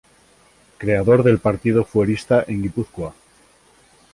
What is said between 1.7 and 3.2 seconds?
fuerista en Guipúzcoa.